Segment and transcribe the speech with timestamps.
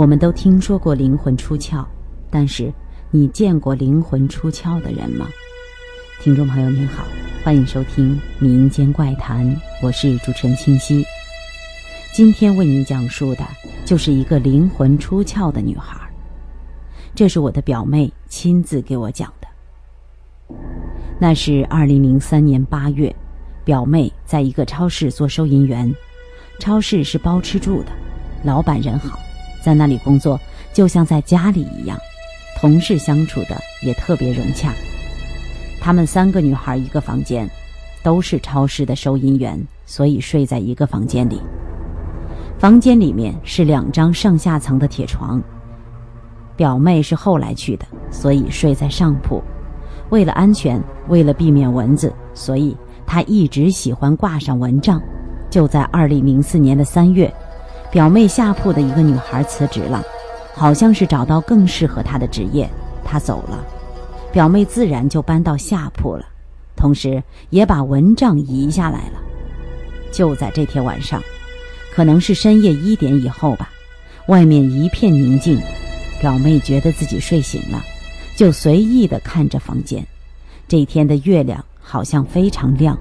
[0.00, 1.84] 我们都听说过灵魂出窍，
[2.30, 2.72] 但是
[3.10, 5.28] 你见过灵魂出窍的人吗？
[6.22, 7.04] 听众朋友您好，
[7.44, 9.46] 欢迎收听《民间怪谈》，
[9.82, 11.04] 我是主持人清溪。
[12.14, 13.46] 今天为您讲述的
[13.84, 16.00] 就是一个灵魂出窍的女孩，
[17.14, 20.56] 这是我的表妹亲自给我讲的。
[21.18, 23.14] 那是二零零三年八月，
[23.66, 25.94] 表妹在一个超市做收银员，
[26.58, 27.92] 超市是包吃住的，
[28.42, 29.20] 老板人好。
[29.62, 30.40] 在那里工作，
[30.72, 31.98] 就像在家里一样，
[32.60, 34.72] 同事相处的也特别融洽。
[35.80, 37.48] 她们三个女孩一个房间，
[38.02, 41.40] 都是超市的收银员，所以睡在一个房间里。
[42.58, 45.42] 房间里面是两张上下层的铁床。
[46.56, 49.42] 表妹是后来去的，所以睡在上铺。
[50.10, 55.00] 为了安全，为了避免蚊子，所以她一直喜欢挂上蚊帐。
[55.48, 57.32] 就在二零零四年的三月。
[57.90, 60.00] 表妹下铺的一个女孩辞职了，
[60.54, 62.70] 好像是找到更适合她的职业，
[63.04, 63.58] 她走了，
[64.32, 66.24] 表妹自然就搬到下铺了，
[66.76, 69.20] 同时也把蚊帐移下来了。
[70.12, 71.20] 就在这天晚上，
[71.92, 73.68] 可能是深夜一点以后吧，
[74.26, 75.60] 外面一片宁静，
[76.20, 77.82] 表妹觉得自己睡醒了，
[78.36, 80.06] 就随意的看着房间。
[80.68, 82.96] 这天的月亮好像非常亮，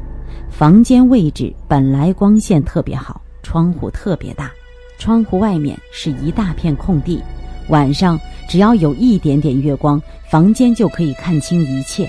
[0.50, 4.52] 房间位置本来光线特别好，窗户特别大。
[5.00, 7.24] 窗户外面是一大片空地，
[7.70, 8.20] 晚上
[8.50, 12.08] 只要有一点点月光，房间就可以看清一切。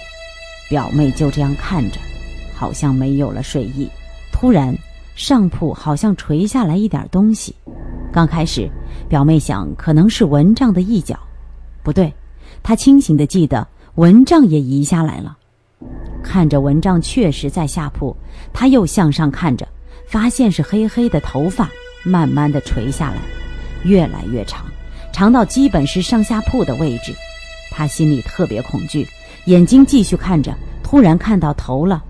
[0.69, 1.99] 表妹就这样看着，
[2.55, 3.89] 好像没有了睡意。
[4.33, 4.77] 突然，
[5.15, 7.55] 上铺好像垂下来一点东西。
[8.13, 8.69] 刚开始，
[9.09, 11.17] 表妹想可能是蚊帐的一角，
[11.85, 12.13] 不对，
[12.61, 15.37] 她清醒的记得蚊帐也移下来了。
[16.23, 18.15] 看着蚊帐确实在下铺，
[18.53, 19.67] 她又向上看着，
[20.09, 21.71] 发现是黑黑的头发。
[22.03, 23.19] 慢慢的垂下来，
[23.85, 24.67] 越来越长，
[25.13, 27.15] 长到基本是上下铺的位置。
[27.71, 29.07] 他心里特别恐惧，
[29.45, 32.03] 眼睛继续看着，突然看到头了，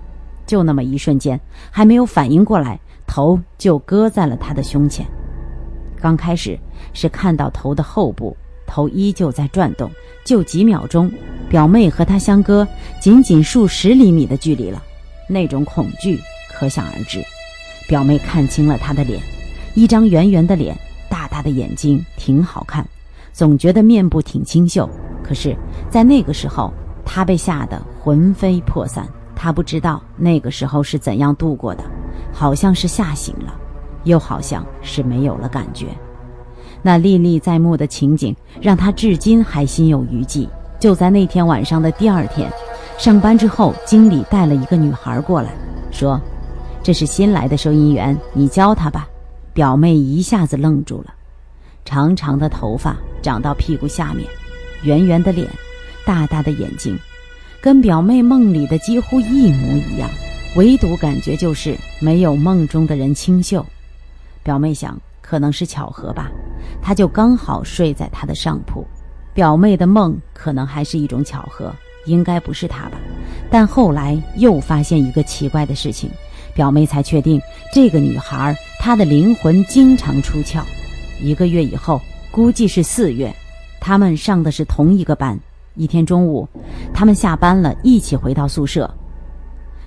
[0.46, 1.38] 就那么一瞬间，
[1.70, 5.06] 还没有反应过来，头就搁在了他的胸前。
[6.00, 6.58] 刚开始
[6.94, 9.90] 是看到头的后部，头依旧在转动，
[10.24, 11.12] 就几秒钟，
[11.48, 12.66] 表妹和他相隔
[13.00, 14.82] 仅仅数十厘米的距离了，
[15.28, 16.18] 那种恐惧
[16.50, 17.22] 可想而知。
[17.86, 19.20] 表妹看清了他的脸。
[19.74, 20.76] 一张圆圆的脸，
[21.08, 22.86] 大大的眼睛，挺好看，
[23.32, 24.88] 总觉得面部挺清秀。
[25.22, 25.56] 可是，
[25.88, 26.72] 在那个时候，
[27.04, 29.06] 他被吓得魂飞魄散。
[29.42, 31.82] 他不知道那个时候是怎样度过的，
[32.30, 33.54] 好像是吓醒了，
[34.04, 35.86] 又好像是没有了感觉。
[36.82, 40.48] 那历历在目的情景让他至今还心有余悸。
[40.78, 42.50] 就在那天晚上的第二天，
[42.98, 45.50] 上班之后，经理带了一个女孩过来，
[45.90, 46.20] 说
[46.82, 49.06] ：“这是新来的收银员，你教她吧。”
[49.52, 51.14] 表妹一下子愣住了，
[51.84, 54.28] 长长的头发长到屁股下面，
[54.82, 55.48] 圆圆的脸，
[56.04, 56.96] 大大的眼睛，
[57.60, 60.08] 跟表妹梦里的几乎一模一样，
[60.56, 63.64] 唯独感觉就是没有梦中的人清秀。
[64.42, 66.30] 表妹想，可能是巧合吧，
[66.80, 68.86] 她就刚好睡在她的上铺。
[69.34, 71.74] 表妹的梦可能还是一种巧合，
[72.04, 72.98] 应该不是她吧？
[73.50, 76.10] 但后来又发现一个奇怪的事情。
[76.52, 77.40] 表妹才确定，
[77.72, 80.62] 这个女孩他的灵魂经常出窍。
[81.20, 83.30] 一个月以后，估计是四月，
[83.78, 85.38] 他们上的是同一个班。
[85.74, 86.48] 一天中午，
[86.94, 88.90] 他们下班了，一起回到宿舍。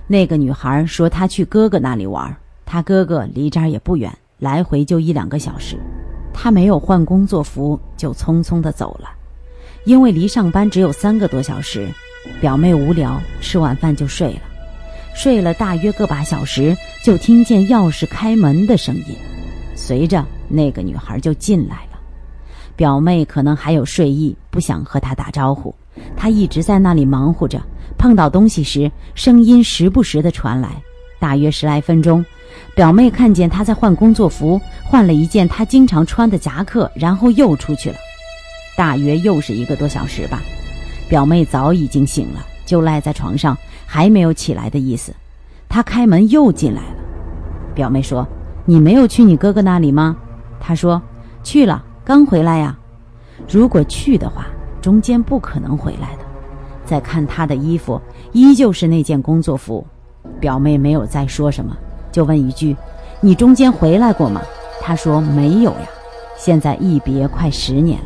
[0.05, 2.33] 那个女孩说她去哥哥那里玩，
[2.67, 5.75] 她哥哥离这儿也不远，来回就一两个小时。
[6.31, 9.09] 她没有换工作服，就匆匆的走了。
[9.85, 11.89] 因为离上班只有三个多小时，
[12.39, 14.41] 表妹无聊，吃完饭就睡了。
[15.13, 19.15] 睡了大约个把小时，就听见钥匙开门的声音，
[19.75, 21.99] 随着那个女孩就进来了。
[22.75, 25.73] 表妹可能还有睡意，不想和她打招呼，
[26.17, 27.61] 她一直在那里忙活着。
[27.97, 30.69] 碰到东西时，声音时不时的传来。
[31.19, 32.25] 大约十来分钟，
[32.75, 37.95] 表妹看见她在换工作服，换了一件她经常穿的夹克，然后又出去了。
[38.75, 40.41] 大约又是一个多小时吧，
[41.07, 43.57] 表妹早已经醒了，就赖在床上。
[43.85, 45.13] 还没有起来的意思，
[45.69, 46.95] 他开门又进来了。
[47.75, 48.27] 表妹说
[48.65, 50.17] ：“你没有去你哥哥那里吗？”
[50.59, 50.99] 他说
[51.43, 52.75] ：“去了，刚回来呀。”
[53.47, 54.47] 如果去的话，
[54.81, 56.23] 中间不可能回来的。
[56.85, 58.01] 再看他的衣服，
[58.31, 59.85] 依旧是那件工作服。
[60.39, 61.77] 表妹没有再说什么，
[62.11, 62.75] 就问一句
[63.21, 64.41] ：“你中间回来过吗？”
[64.81, 65.87] 他说：“没有呀。”
[66.35, 68.05] 现在一别快十年了。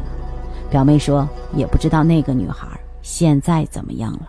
[0.70, 2.68] 表妹说：“也不知道那个女孩
[3.02, 4.22] 现在怎么样了。”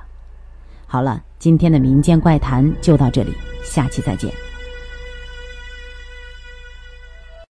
[0.88, 1.22] 好了。
[1.38, 3.32] 今天的民间怪谈就到这里，
[3.62, 4.47] 下期再见。